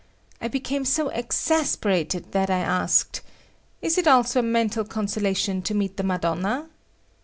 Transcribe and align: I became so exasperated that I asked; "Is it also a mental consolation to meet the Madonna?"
I 0.41 0.47
became 0.47 0.83
so 0.83 1.09
exasperated 1.09 2.31
that 2.31 2.49
I 2.49 2.57
asked; 2.57 3.21
"Is 3.83 3.99
it 3.99 4.07
also 4.07 4.39
a 4.39 4.41
mental 4.41 4.83
consolation 4.83 5.61
to 5.61 5.75
meet 5.75 5.97
the 5.97 6.03
Madonna?" 6.03 6.69